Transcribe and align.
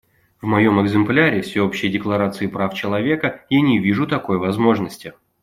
В 0.41 0.47
моем 0.47 0.81
экземпляре 0.81 1.43
Всеобщей 1.43 1.87
декларации 1.89 2.47
прав 2.47 2.73
человека 2.73 3.45
я 3.51 3.61
не 3.61 3.77
вижу 3.77 4.07
такой 4.07 4.39
возможности. 4.39 5.13